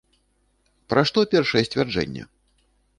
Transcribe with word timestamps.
Пра 0.95 1.05
што 1.11 1.27
першае 1.37 1.63
сцвярджэнне? 1.71 2.23